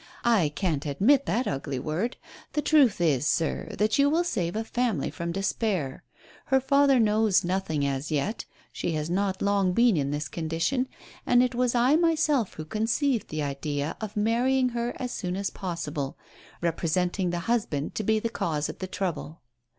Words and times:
"I 0.25 0.49
can't 0.49 0.87
admit 0.87 1.27
that 1.27 1.45
ugly 1.47 1.77
word. 1.77 2.17
The 2.53 2.61
truth 2.63 2.99
is, 2.99 3.27
sir, 3.27 3.67
that 3.77 3.99
you 3.99 4.09
will 4.09 4.23
save 4.23 4.55
a 4.55 4.63
family 4.63 5.11
from 5.11 5.31
despair. 5.31 6.03
Her 6.45 6.59
father 6.59 6.99
knows 6.99 7.43
nothing 7.43 7.85
as 7.85 8.09
yet; 8.09 8.45
she 8.73 8.93
has 8.93 9.11
not 9.11 9.43
long 9.43 9.73
been 9.73 9.95
in 9.95 10.09
this 10.09 10.27
condition, 10.27 10.87
and 11.23 11.43
it 11.43 11.53
was 11.53 11.75
I 11.75 11.97
myself 11.97 12.55
who 12.55 12.65
conceived 12.65 13.27
the 13.29 13.43
idea 13.43 13.95
of 14.01 14.17
marrying 14.17 14.69
her 14.69 14.95
as 14.97 15.11
soon 15.11 15.35
as 15.35 15.51
pos 15.51 15.85
sible, 15.85 16.15
representing 16.61 17.29
the 17.29 17.41
husband 17.41 17.93
to 17.93 18.01
be 18.03 18.17
the 18.17 18.27
cause 18.29 18.69
of 18.69 18.79
the 18.79 18.87
trouble. 18.87 19.39